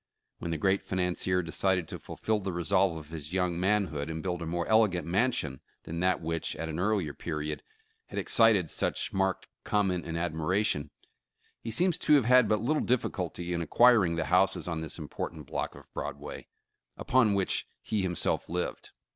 When 0.39 0.49
the 0.49 0.57
great 0.57 0.81
financier 0.81 1.43
decided 1.43 1.87
to 1.89 1.99
fulfill 1.99 2.39
the 2.39 2.51
resolve 2.51 2.97
of 2.97 3.09
his 3.09 3.33
young 3.33 3.59
manhood, 3.59 4.09
and 4.09 4.23
build 4.23 4.41
a 4.41 4.47
more 4.47 4.65
elegant 4.67 5.05
mansion 5.05 5.61
than 5.83 5.99
that 5.99 6.21
which, 6.23 6.55
at 6.55 6.67
an 6.69 6.79
earlier 6.79 7.13
period, 7.13 7.61
had 8.07 8.17
excited 8.17 8.67
such 8.71 9.13
marked 9.13 9.45
comment 9.63 10.07
and 10.07 10.17
admira 10.17 10.65
tion, 10.65 10.89
he 11.59 11.69
seems 11.69 11.99
to 11.99 12.15
have 12.15 12.25
had 12.25 12.49
but 12.49 12.61
little 12.61 12.81
difficulty 12.81 13.53
in 13.53 13.61
acquir 13.61 14.03
ing 14.03 14.15
the 14.15 14.25
houses 14.25 14.67
on 14.67 14.81
this 14.81 14.97
important 14.97 15.45
block 15.45 15.75
of 15.75 15.85
Broadway, 15.93 16.47
upon 16.97 17.35
which 17.35 17.67
he 17.83 18.01
himself 18.01 18.49
lived. 18.49 18.89